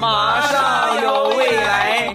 [0.00, 2.12] 马上有未来。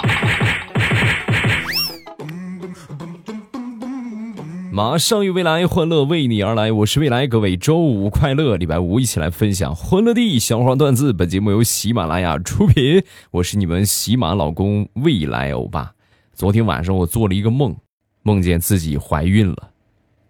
[4.72, 6.72] 马上有未来，欢乐为你而来。
[6.72, 11.12] 我是未来，各位周五快乐，礼拜五一起来分享欢乐的小花段子。
[11.12, 15.94] 本节目由喜马拉雅出品，我是你们喜马老公未来欧巴。
[16.34, 17.76] 昨天晚上我做了一个梦，
[18.22, 19.70] 梦见自己怀孕了。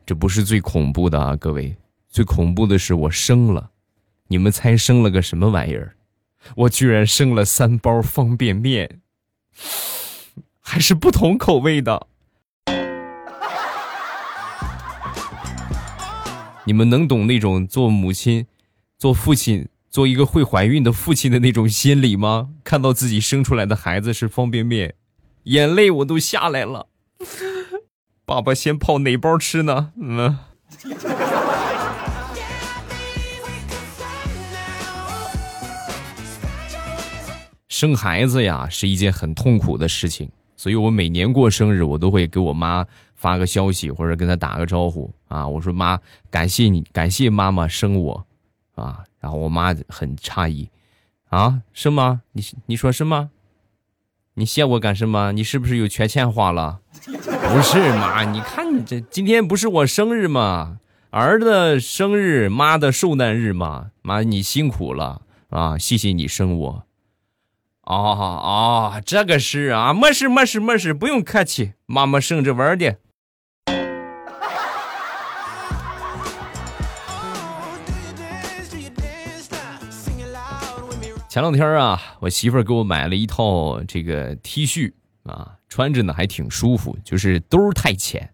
[0.06, 1.76] 这不是最恐怖的啊，各位，
[2.08, 3.72] 最恐怖的是我生了。
[4.28, 5.96] 你们猜生了个什么玩意儿？
[6.56, 9.02] 我居然生了三包方便面，
[10.60, 12.08] 还是不同口味的。
[16.66, 18.48] 你们能懂那种做母亲、
[18.98, 22.50] 做父亲、做一个会怀孕的父亲的那种心理吗？
[22.64, 24.96] 看到自己生出来的孩子是方便面，
[25.44, 26.88] 眼泪我都下来了。
[28.26, 29.92] 爸爸先泡哪包吃呢？
[30.02, 30.40] 嗯。
[37.76, 42.86] 生孩子呀是一件很痛苦的事情，所以我每年过生日，我都会给我妈。
[43.16, 45.46] 发个消息或者跟她打个招呼啊！
[45.48, 48.26] 我说妈，感谢你，感谢妈妈生我，
[48.76, 49.04] 啊！
[49.20, 50.70] 然后我妈很诧异，
[51.30, 52.22] 啊，是吗？
[52.34, 53.32] 你你说什么？
[54.36, 55.32] 你谢我干什么？
[55.32, 56.80] 你是不是有缺钱花了？
[57.04, 60.80] 不是妈，你看你这今天不是我生日吗？
[61.10, 63.92] 儿子生日，妈的受难日嘛！
[64.02, 65.78] 妈，你辛苦了啊！
[65.78, 66.86] 谢谢你生我。
[67.86, 72.98] 哦哦，这个是啊，没事没事没事，不用客气，妈妈生着玩的。
[81.30, 84.92] 前两天啊，我媳妇儿给我买了一套这个 T 恤
[85.24, 88.28] 啊，穿着呢还挺舒服，就是兜儿太浅，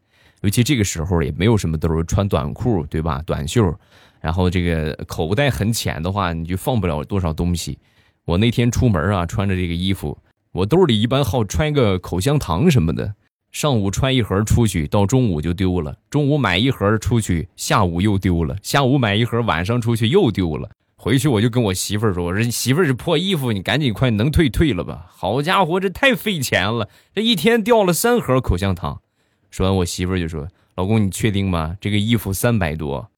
[0.44, 3.22] 尤其这个时候也没有什么兜儿，穿短裤对吧？
[3.26, 3.78] 短袖，
[4.22, 7.78] 然后这个口袋很浅的话，你就放不了多少东西。
[8.26, 10.18] 我那天出门啊，穿着这个衣服，
[10.52, 13.16] 我兜里一般好揣个口香糖什么的，
[13.52, 20.70] 上午揣一盒出去，到中午就丢了；中午买一盒出去，下午又丢了；下午买一盒，晚上出去又丢了。
[20.96, 25.08] 回去我就跟我媳妇说：“我说媳妇，这破衣服你赶紧快能退退了吧！
[25.10, 29.02] 好家伙，这太费钱了，这一天掉了三盒口香糖。”
[29.50, 30.48] 说完，我媳妇就说
[30.78, 31.76] ：“老公，你确定吗？
[31.82, 33.10] 这个衣服三百多。”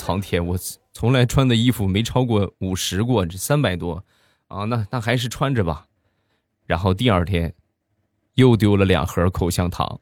[0.00, 0.56] 苍天，我
[0.94, 4.02] 从来穿的衣服没超过五十过，这三百多
[4.48, 4.64] 啊！
[4.64, 5.84] 那那还是穿着吧。
[6.64, 7.52] 然后第二天，
[8.36, 10.00] 又丢了两盒口香糖。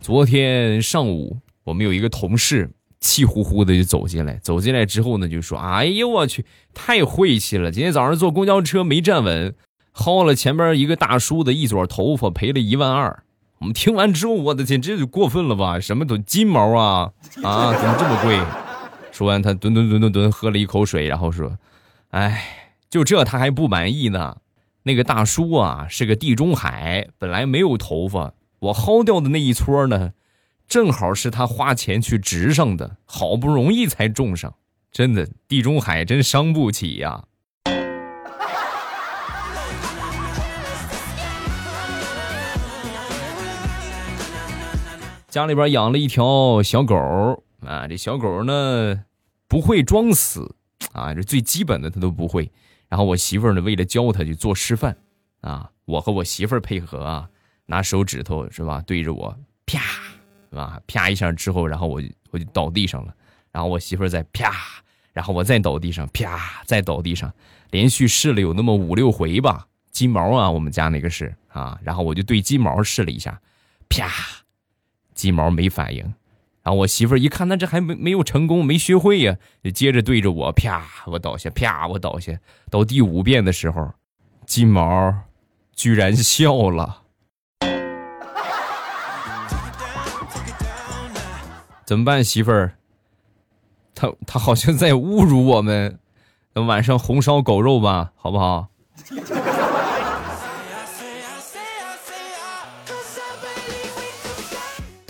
[0.00, 2.70] 昨天上午，我们有一个同事
[3.00, 7.70] 气呼呼的就走进来，走进来之后呢，就说：“哎呦我去，太晦气了！
[7.70, 9.54] 今天早上坐公交车没站稳，
[10.00, 13.22] 薅了前边一个大叔的一撮头发，赔了一万二。”
[13.60, 15.78] 我们听完之后，我的天，这就过分了吧？
[15.78, 17.12] 什么都金毛啊
[17.42, 18.40] 啊，怎么这么贵？
[19.12, 21.58] 说完，他吨吨吨吨吨喝了一口水，然后说
[22.12, 22.42] ：“哎，
[22.88, 24.38] 就这他还不满意呢？
[24.84, 30.12] 那个大叔啊是个地中海，本来没有头发。”我薅掉的那一撮呢，
[30.66, 34.54] 正好是他花钱去植上的，好不容易才种上。
[34.90, 37.24] 真的，地中海真伤不起呀。
[45.30, 46.96] 家里边养了一条小狗
[47.64, 49.04] 啊，这小狗呢
[49.46, 50.56] 不会装死
[50.92, 52.50] 啊，这最基本的它都不会。
[52.88, 54.96] 然后我媳妇儿呢，为了教它，就做示范
[55.40, 57.28] 啊，我和我媳妇儿配合啊。
[57.66, 58.82] 拿手指头是吧？
[58.84, 59.78] 对着我啪，
[60.50, 60.80] 是吧？
[60.88, 63.14] 啪一下之后，然后我就我就倒地上了。
[63.52, 64.52] 然后我媳妇儿再啪，
[65.12, 67.32] 然后我再倒地上，啪，再倒地上，
[67.70, 69.68] 连续试了有那么五六回吧。
[69.92, 71.78] 金毛啊，我们家那个是啊。
[71.84, 73.40] 然后我就对金毛试了一下，
[73.88, 74.10] 啪，
[75.20, 76.00] 金毛没反应。
[76.62, 82.38] 然后我媳妇儿一看，那这还没没有成功，没学会呀，就接着对着我啪，我倒下，啪，我倒下。
[82.70, 83.92] 到第五遍的时候，
[84.46, 85.14] 金毛
[85.74, 87.02] 居然笑了。
[91.84, 92.72] 怎么办，媳妇儿？
[93.94, 95.98] 他他好像在侮辱我们。
[96.52, 98.68] 等晚上红烧狗肉吧，好不好？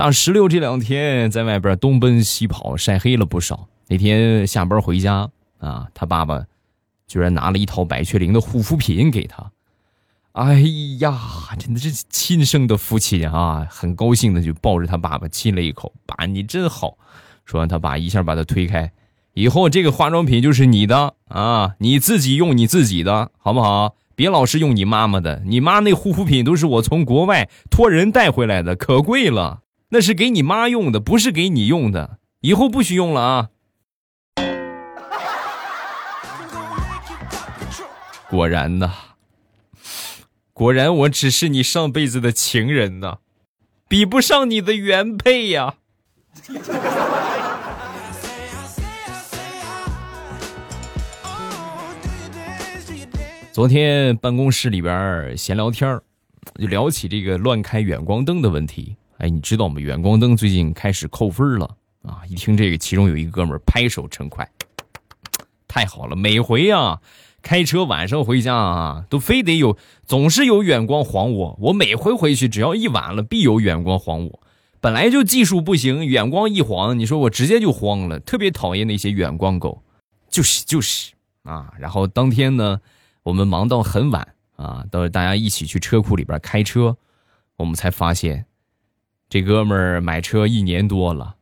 [0.01, 3.69] 大石榴这两天在外边东奔西跑，晒黑了不少。
[3.87, 6.43] 那天下班回家啊，他爸爸
[7.07, 9.53] 居然拿了一套百雀羚的护肤品给他。
[10.33, 10.63] 哎
[11.01, 11.21] 呀，
[11.59, 13.67] 真的是亲生的父亲啊！
[13.69, 15.93] 很高兴的就抱着他爸爸亲了一口。
[16.07, 16.97] 爸，你真好。
[17.45, 18.91] 说完，他爸一下把他推开。
[19.35, 23.97] 以后这个化妆品就是你的啊，你自己用你自己的，好不好？
[24.15, 25.43] 别老是用你妈妈的。
[25.45, 29.61] 你妈那护肤品都是我从国外托人带回来的，可贵了。
[29.93, 33.49] 那是给你妈用的，不是给你用的，以后不许用了啊！
[38.29, 38.93] 果然呐，
[40.53, 43.19] 果然我只是你上辈子的情人呐，
[43.89, 45.75] 比不上你的原配呀。
[53.51, 56.01] 昨天办公室里边闲聊天
[56.55, 58.97] 就聊起这个乱开远光灯的问题。
[59.21, 59.79] 哎，你知道吗？
[59.79, 62.23] 远光灯最近开始扣分了啊！
[62.27, 64.51] 一听这个，其中有一个哥们拍手称快，
[65.69, 66.17] 太好了！
[66.17, 67.01] 每回啊，
[67.43, 69.77] 开车晚上回家啊，都非得有，
[70.07, 71.59] 总是有远光晃我。
[71.61, 74.41] 我每回回去，只要一晚了，必有远光晃我。
[74.81, 79.83] 本来就技术不行，远光一晃，你说我直接就慌了，特别讨厌那些远光狗。
[80.31, 81.13] 就是就是
[81.43, 81.75] 啊！
[81.79, 82.81] 然后当天呢，
[83.23, 84.27] 我们忙到很晚
[84.57, 86.97] 啊，到大家一起去车库里边开车，
[87.57, 88.47] 我们才发现。
[89.31, 91.37] 这哥们儿买车一年多了，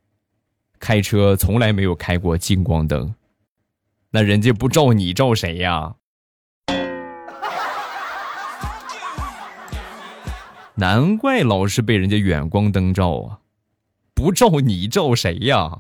[0.79, 3.15] 开车从来没有开过近光灯，
[4.11, 5.95] 那人家不照你照谁呀？
[10.77, 13.39] 难怪老是被人家远光灯照啊！
[14.13, 15.79] 不照你照谁呀？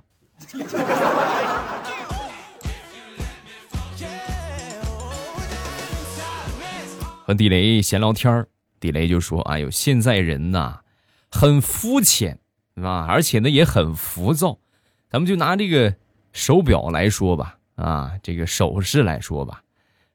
[7.26, 8.46] 和地雷闲聊天
[8.80, 10.80] 地雷就说：“哎呦，现在人呐。”
[11.30, 12.38] 很肤浅，
[12.76, 14.58] 啊，而且呢也很浮躁。
[15.10, 15.96] 咱们就拿这个
[16.32, 19.62] 手表来说吧，啊，这个首饰来说吧，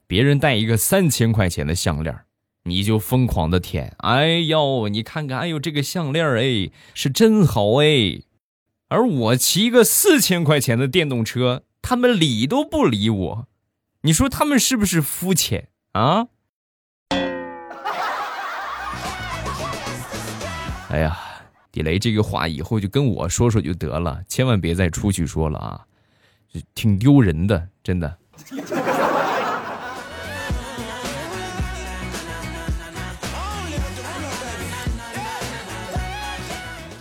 [0.07, 2.15] 别人戴一个三千块钱的项链，
[2.63, 3.95] 你就疯狂的舔。
[3.99, 8.21] 哎呦，你看看，哎呦，这个项链哎，是真好哎。
[8.89, 13.47] 而我骑一个四千块钱的电动车，他们理都不理我。
[14.01, 16.27] 你说他们是不是肤浅啊？
[20.93, 21.17] 哎呀，
[21.71, 25.81] 地雷这个话以后就跟我说说就得了，千万别再出去说了啊，
[26.75, 28.15] 挺丢人的，真的。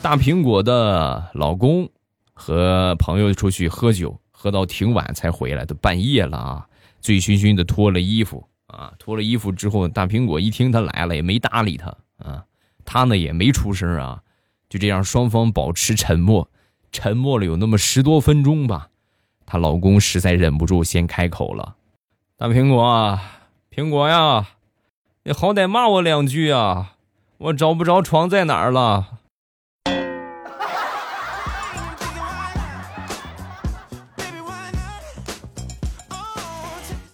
[0.00, 1.86] 大苹果的老公
[2.32, 6.66] 和朋友出去喝酒，喝到挺晚才回来，都半夜了啊，
[7.02, 12.42] 醉醺醺的脱了衣服啊，脱了衣服之后，大苹果一听他来了，也没搭理他啊。
[12.84, 14.22] 他呢也没出声啊，
[14.68, 16.50] 就这样双方保持沉默，
[16.90, 18.88] 沉默了有那么十多分钟吧。
[19.44, 21.76] 她老公实在忍不住先开口了
[22.38, 23.40] ：“大苹果，啊
[23.70, 24.48] 苹果呀，
[25.24, 26.96] 你好歹骂我两句啊！
[27.38, 29.18] 我找不着床在哪儿了。”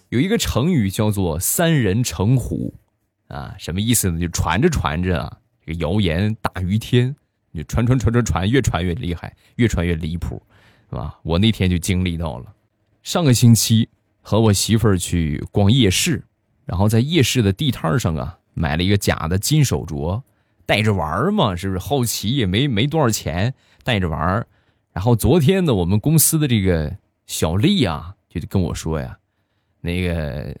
[0.09, 2.73] 有一个成语叫做“三人成虎”，
[3.29, 4.19] 啊，什么意思呢？
[4.19, 5.37] 就传着传着啊。
[5.75, 7.15] 谣言大于天，
[7.51, 10.41] 你传传传传传，越传越厉害，越传越离谱，
[10.89, 11.19] 是吧？
[11.23, 12.53] 我那天就经历到了，
[13.03, 13.89] 上个星期
[14.21, 16.23] 和我媳妇儿去逛夜市，
[16.65, 20.21] 然后在夜市的地摊上啊，买了一个假的金手镯，
[20.65, 21.79] 戴着玩嘛，是不是？
[21.79, 24.45] 好奇也没没多少钱，戴着玩。
[24.91, 29.17] 然后昨天呢，我们公司的这个小丽啊，就跟我说呀，
[29.81, 30.55] 那个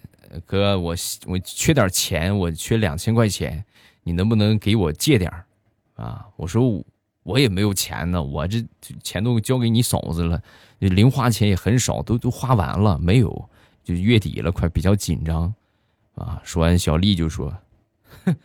[0.45, 0.95] 哥，我
[1.25, 3.65] 我缺点钱，我缺两千块钱。
[4.09, 5.45] 你能不能给我借点儿，
[5.93, 6.25] 啊？
[6.35, 6.83] 我说
[7.21, 8.65] 我也没有钱呢，我这
[9.03, 10.41] 钱都交给你嫂子了，
[10.79, 13.49] 零花钱也很少，都都花完了，没有，
[13.83, 15.53] 就月底了，快比较紧张，
[16.15, 16.41] 啊！
[16.43, 17.55] 说完，小丽就说
[18.25, 18.35] ：“哼，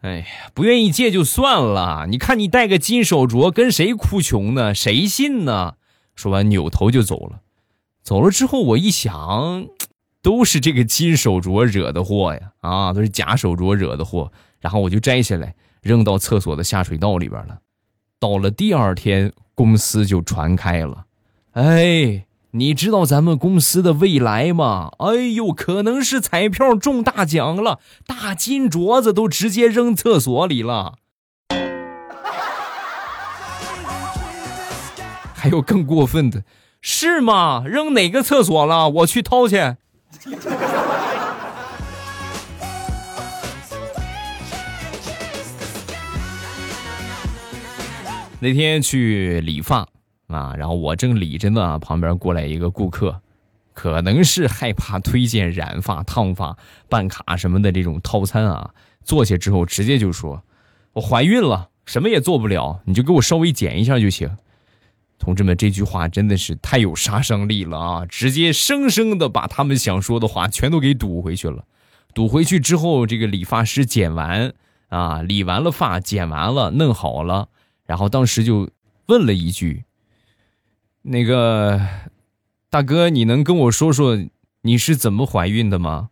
[0.00, 4.74] 哎呀，不愿意借就算了，你看你戴个金手镯，跟谁哭穷呢？
[4.74, 5.76] 谁信呢？”
[6.16, 7.42] 说完，扭头就走了。
[8.02, 9.68] 走了之后，我一想，
[10.20, 12.50] 都是这个金手镯惹的祸呀！
[12.60, 14.32] 啊，都是假手镯惹的祸。
[14.66, 17.58] 然后我就摘下来扔到厕所的下水道里边了。
[18.18, 21.04] 到了第二天，公司就传开了。
[21.52, 24.90] 哎，你知道咱们公司的未来吗？
[24.98, 30.94] 哎呦，可能是彩票中大奖了，大金镯子都直接扔厕所里了。
[35.32, 36.42] 还有更过分的，
[36.80, 37.62] 是吗？
[37.64, 38.88] 扔哪个厕所了？
[38.88, 39.76] 我去掏去。
[48.38, 49.88] 那天去理发
[50.26, 53.22] 啊，然后我正理着呢，旁边过来一个顾客，
[53.72, 56.56] 可能是害怕推荐染发、烫发、
[56.88, 60.42] 办卡什么的这种套餐啊，坐下之后直接就说
[60.92, 64.36] ：“我怀孕了，什么也做不了，你就给我稍微剪一下就行。”
[65.18, 68.06] 同志们，这句话真的是太有杀伤力了啊！
[68.06, 71.64] 直接生生的把他们想说的话全都给堵回去了。
[72.12, 74.52] 堵回去之后，这个理发师剪完
[74.88, 77.48] 啊，理完了发，剪完了，弄好了。
[77.86, 78.68] 然后当时就
[79.06, 79.84] 问了一句
[81.02, 81.80] ：“那个
[82.68, 84.18] 大哥，你能跟我说说
[84.62, 86.10] 你是怎么怀孕的吗？”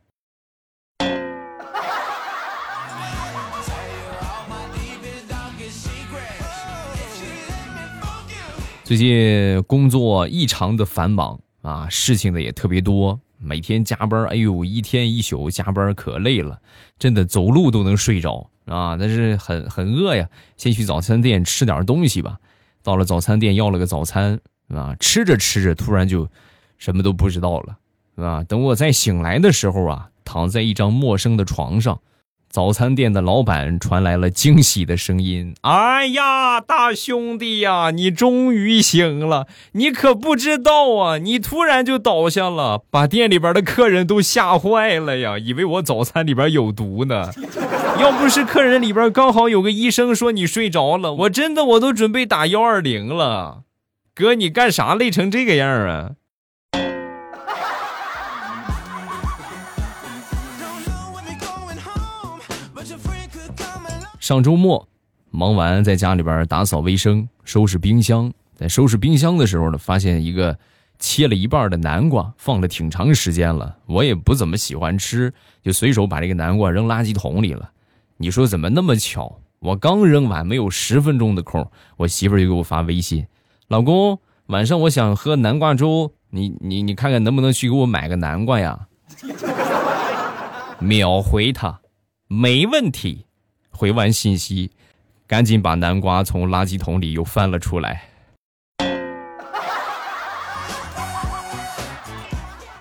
[8.84, 16.60] 最近工作异常的繁忙啊，事情的也特别多，每天加班，哎呦，一天一宿加班可累了，
[16.98, 18.96] 真的走路都能睡着啊！
[18.96, 22.38] 但是很很饿呀，先去早餐店吃点东西吧。
[22.82, 24.38] 到了早餐店要了个早餐
[24.68, 26.28] 啊，吃着吃着突然就
[26.78, 27.78] 什么都不知道了，
[28.24, 28.44] 啊！
[28.44, 32.00] 等我再醒来的时候啊，躺在一张陌生的床上。
[32.54, 39.48] 早餐店的老板传来了惊喜的声音：“哎呀，大兄弟呀，你终于醒了！
[39.72, 47.32] 你可不知道啊，你突然就倒下了，把店里边的客人都吓坏了呀，以为我早餐里边有毒呢。
[47.98, 53.62] 要不是客人里边刚好有个医生说你睡着了，我真的我都准备打幺二零了。
[54.14, 56.12] 哥，你干啥累成这个样啊？”
[64.24, 64.88] 上周末，
[65.30, 68.32] 忙完在家里边打扫卫生、收拾冰箱。
[68.54, 70.58] 在收拾冰箱的时候呢，发现一个
[70.98, 73.76] 切了一半的南瓜，放了挺长时间了。
[73.84, 75.30] 我也不怎么喜欢吃，
[75.62, 77.70] 就随手把这个南瓜扔垃圾桶里了。
[78.16, 79.40] 你说怎么那么巧？
[79.58, 83.26] 我刚扔完，没有十分钟的空，我媳妇就给我发微信
[83.68, 88.86] ：“老公，晚上我想喝南瓜粥，你你你看看能不能去给我买个南瓜呀？”
[90.80, 91.80] 秒回他，
[92.26, 93.23] 没问题。
[93.76, 94.70] 回完信息，
[95.26, 98.08] 赶紧把南瓜从垃圾桶里又翻了出来。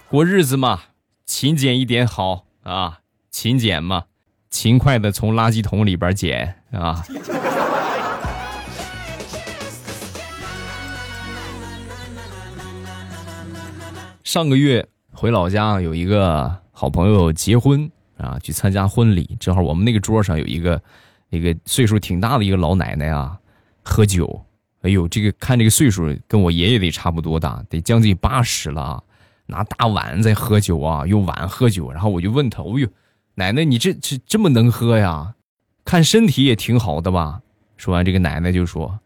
[0.08, 0.82] 过日子嘛，
[1.26, 3.00] 勤俭一点好啊，
[3.32, 4.04] 勤俭嘛，
[4.52, 7.04] 勤快的从垃圾桶里边捡啊。
[14.24, 17.92] 上个月回老家，有一个好朋友结婚。
[18.24, 20.82] 啊，去参加婚礼，正好我们那个桌上有一个，
[21.30, 23.38] 一个岁数挺大的一个老奶奶啊，
[23.84, 24.44] 喝酒。
[24.82, 29.02] 哎呦，这个看这个岁数跟我爷爷得差不多大，得将近八十了，
[29.46, 31.92] 拿大碗在喝酒啊，用碗喝酒。
[31.92, 32.88] 然后我就问他，哦呦，
[33.36, 35.36] 奶奶你这这这么能喝呀？
[35.86, 37.42] 看身体也挺好的吧？
[37.78, 39.00] 说完，这个奶奶就说，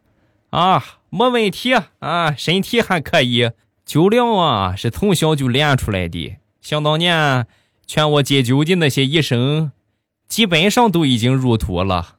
[0.49, 3.51] 啊，没问题啊，身体还可以，
[3.85, 7.45] 酒量啊是从小就练出来的，想当年。
[7.87, 9.71] 劝我戒酒的那些医生，
[10.27, 12.17] 基本上都已经入土了。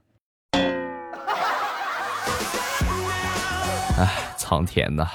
[3.98, 5.06] 哎，苍天呐，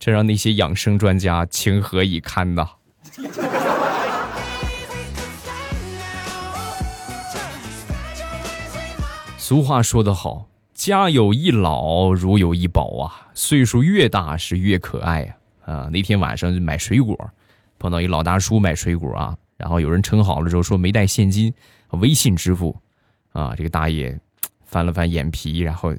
[0.00, 2.66] 这让那些养生专家情何以堪呐！
[9.38, 13.30] 俗话说得好，家有一老，如有一宝啊。
[13.34, 15.36] 岁数越大是越可爱呀！
[15.64, 17.16] 啊，那天晚上买水果，
[17.78, 19.36] 碰到一老大叔买水果啊。
[19.56, 21.52] 然后有人称好了之后说没带现金，
[21.90, 22.76] 微信支付，
[23.32, 24.18] 啊，这个大爷
[24.64, 25.94] 翻了翻眼皮，然后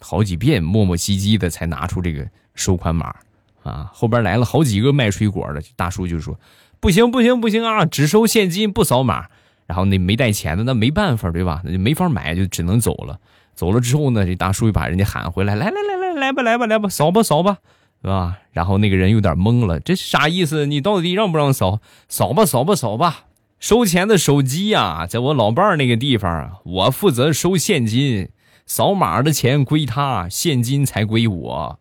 [0.00, 3.14] 好几遍磨磨唧唧的才拿出这个收款码，
[3.62, 6.38] 啊，后边来了好几个卖水果的大叔就说
[6.80, 9.26] 不行不行不行啊，只收现金不扫码。
[9.66, 11.62] 然后那没带钱的那没办法对吧？
[11.64, 13.18] 那就没法买，就只能走了。
[13.54, 17.56] 走了之后呢，这大叔又把人家喊回来，来来来来来吧来吧来吧，扫吧扫吧。
[18.04, 20.66] 是吧然后那个人有点懵了，这是啥意思？
[20.66, 21.80] 你到底让不让扫？
[22.06, 23.24] 扫吧，扫吧，扫吧。
[23.58, 28.28] 收钱的手机呀，在我老伴儿那个地方，我负责收现金，
[28.66, 31.80] 扫码的钱归他，现金才归我。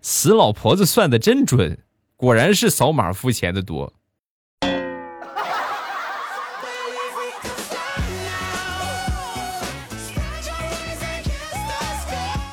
[0.00, 1.80] 死老婆子算的真准，
[2.16, 3.92] 果然是扫码付钱的多。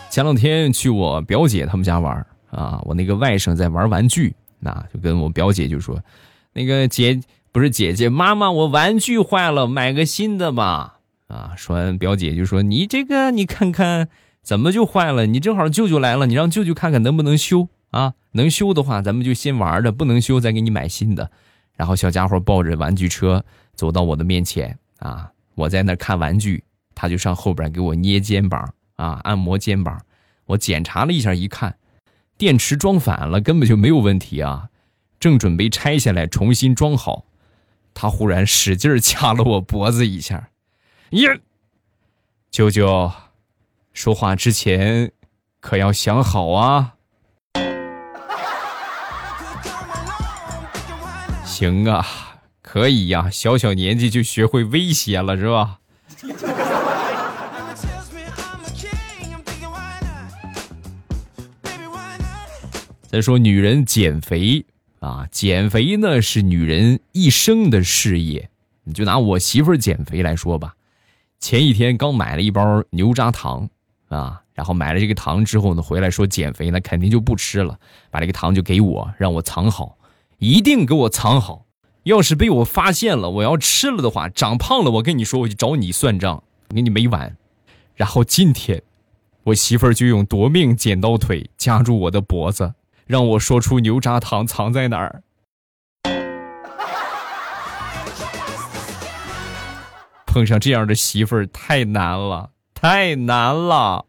[0.10, 2.26] 前两天去我表姐他们家玩。
[2.52, 6.00] 啊，我那个外甥在玩玩具，那就跟我表姐就说
[6.54, 7.20] ：“那个姐
[7.52, 14.10] 不是姐姐，妈妈，我玩具坏了，买个新的吧。”啊，说完表姐就说：“你这个你看看
[14.44, 15.26] 怎么就坏了？
[15.26, 18.14] 你正好舅舅来了，你让舅舅看看能不能修啊？
[18.34, 21.32] 能修的话，咱们就先玩着；不能修，再给你买新的。”
[21.78, 23.44] 然后小家伙抱着玩具车
[23.74, 30.00] 走到我的面前，啊，我在那看玩具，他就上后边给我捏肩膀，啊，按摩肩膀。
[30.46, 31.74] 我检查了一下，一看。
[32.42, 34.70] 电池装反了，根本就没有问题啊！
[35.20, 37.26] 正准备拆下来重新装好，
[37.94, 40.50] 他忽然使劲掐了我脖子一下。
[41.12, 41.40] 耶，
[42.50, 43.12] 舅舅，
[43.94, 45.12] 说话之前
[45.60, 46.96] 可要想好啊！
[51.46, 52.04] 行啊，
[52.64, 55.78] 可以呀，小小年纪就学会威胁了，是吧？
[63.12, 64.64] 再说女人减肥
[65.02, 68.50] 啊，减肥呢是女人一生的事业。
[68.86, 70.76] 你就拿我媳妇儿减肥来说吧，
[71.38, 73.70] 前一天刚买了一包牛轧糖
[74.08, 77.78] 啊，然后买了这个糖之后呢，回来说减肥，那肯定就不吃了，
[78.10, 79.98] 把这个糖就给我，让我藏好，
[80.38, 81.66] 一定给我藏好。
[82.04, 87.36] 要是被我发现了，我要吃了的话，长胖了，我跟你说，我就找你算账，我跟你没完。
[87.94, 88.82] 然后今天，
[89.44, 92.74] 我媳妇儿就用夺命剪刀腿夹住我的脖子，
[93.12, 95.22] 让我说出牛轧糖藏在哪儿。
[100.26, 104.06] 碰上这样的媳妇儿太难了，太难了。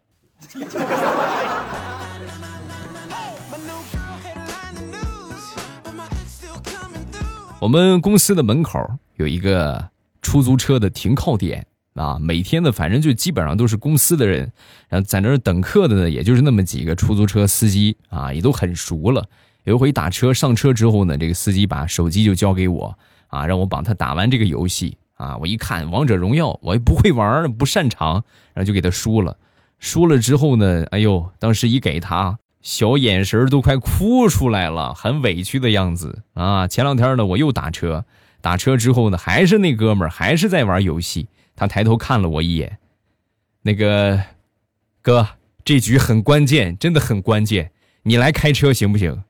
[7.59, 8.79] 我们公司的门口
[9.17, 9.89] 有一个
[10.21, 14.51] 出租车的停靠点啊，每天呢，反正就基本上都是公司的人，
[14.89, 19.25] 然后在那儿等客的呢，也就是那么几个出租车司机啊，也都很熟了。
[19.63, 22.97] 有一回打车上车之后呢，这个司机把手机就交给我
[23.27, 25.37] 啊，让我帮他打完这个游戏啊。
[25.37, 28.23] 我一看王者荣耀，我也不会玩，不擅长，
[28.53, 29.37] 然后就给他输了。
[29.79, 32.37] 输了之后呢，哎呦，当时一给他。
[32.61, 36.65] 小眼神都快哭出来了，很委屈的样子啊！
[36.65, 38.05] 前两天呢，我又打车，
[38.39, 41.27] 打车之后呢，还是那哥们儿，还是在玩游戏。
[41.55, 42.77] 他抬头看了我一眼，
[43.61, 44.21] 那个
[45.01, 45.27] 哥，
[45.63, 47.71] 这局很关键，真的很关键，
[48.03, 49.23] 你来开车行不行？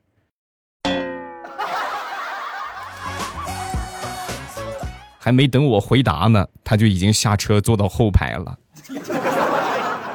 [5.18, 8.58] 还没等我回答呢，他就已经下车坐到后排了。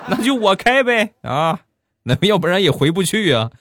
[0.07, 1.61] 那就我开呗啊！
[2.03, 3.51] 那要不然也回不去啊！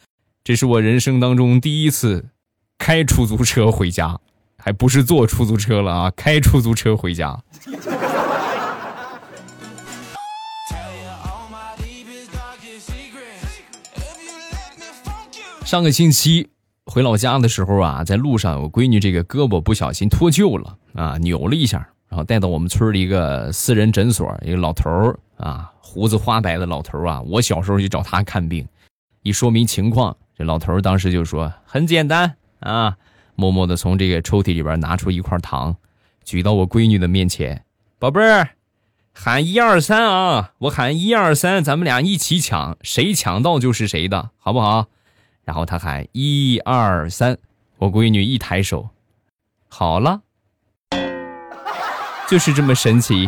[0.44, 2.28] 这是我人生当中第一次
[2.78, 4.18] 开出租车回家，
[4.58, 7.42] 还不是坐出租车了啊，开出租车回家。
[15.68, 16.48] 上个星期
[16.86, 25.70] 回老家的时候啊，在路上我闺女这个胳膊不小心脱臼了啊，扭了一下，然后带到我们村的一个私人诊所，一个老头儿啊。
[25.82, 28.66] 胡子花白的老头啊，我小时候就找他看病，
[29.22, 32.96] 一说明情况，这老头当时就说很简单啊，
[33.34, 35.76] 默默的从这个抽屉里边拿出一块糖，
[36.24, 37.62] 举到我闺女的面前，
[37.98, 38.52] 宝贝儿，
[39.12, 44.86] 喊一二三啊，我喊一二三，咱们俩一起抢，谁抢到就是谁的，好不好？
[45.48, 47.38] 然后他喊一二三，
[47.78, 48.86] 我闺女一抬手，
[49.66, 50.20] 好了，
[52.28, 53.26] 就是这么神奇。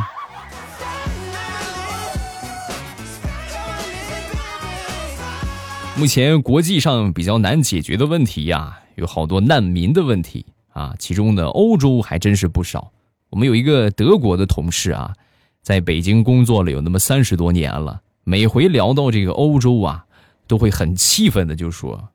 [5.97, 12.93] 目前国际上比较难解决的问题呀，有好多难民的问题啊，其中呢，欧洲还真是不少。
[13.31, 15.15] 我们有一个德国的同事啊，
[15.63, 20.05] 在北京工作了有那么三十多年了，每回聊到这个欧洲啊，
[20.51, 22.09] 都会很气愤的就说：“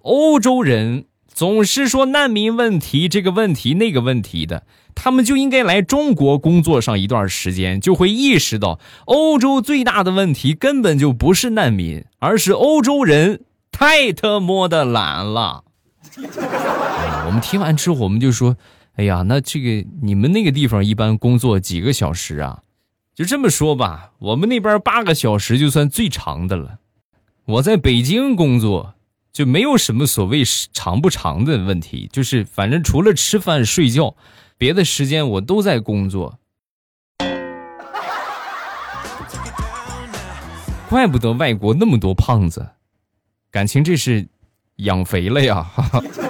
[0.00, 4.64] 欧洲人总是说难民问题这个问题那个问题的。”
[5.00, 15.62] 他们就应该来中国工作上一段时间，就会意识到欧洲最大的问题根本就不是难民，而是欧洲人太他妈的懒了。
[17.26, 18.56] 我们听完之后，我们就说
[18.96, 22.62] ：“哎呀，那这个你们那个地方一般工作几个小时啊？”
[23.14, 26.78] 就这么说吧，我们那边八个小时就算最长的了。
[27.48, 28.92] 我在北京工作，
[29.32, 34.14] 就没有什么所谓长不长的问题，就是反正除了吃饭睡觉。
[34.58, 36.38] 别的时间我都在工作，
[40.90, 42.68] 怪不得外国那么多胖子，
[43.50, 44.28] 感情这是
[44.76, 45.66] 养肥了呀！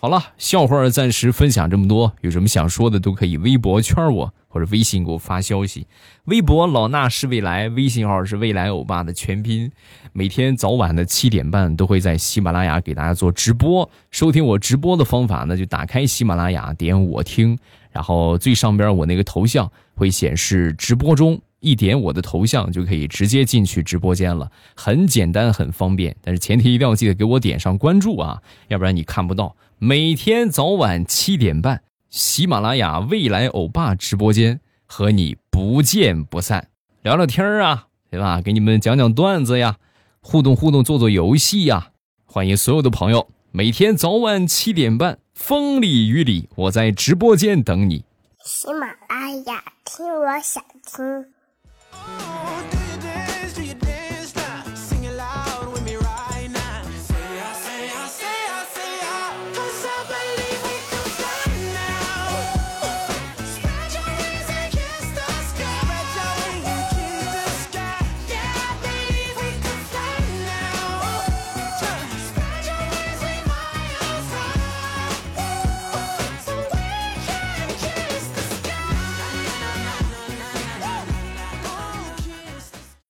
[0.00, 5.88] 好了，笑话暂时分享这么多，有什么想说的都可以微博圈我或者微信给我发消息。
[6.26, 9.68] 微博老衲是未来，微信号是未来欧巴的全拼。
[10.12, 13.90] 每天早晚的七点半都会在喜马拉雅给大家做直播。
[14.12, 17.58] 收听我直播的方法呢，就打开喜马拉雅，点我听，
[17.90, 21.40] 然后最上边我那个头像会显示直播中。
[21.58, 26.14] 一点我的头像就可以直接进去直播间了，很简单，很方便。
[26.22, 29.56] 但是前提一定要记得给我点上关注啊，要不然你看不到。
[29.80, 36.70] 每天早晚七点半，喜马拉雅未来欧巴直播间和你不见不散，
[37.02, 38.40] 聊聊天啊，对吧？
[38.40, 39.76] 给你们讲讲段子呀，
[40.20, 41.92] 互动互动，做做游戏呀。
[42.26, 48.04] 欢迎所有的朋友，每天早晚七点半，风里雨里，我在直播间等你。
[48.44, 52.77] 喜马拉雅，听我想听。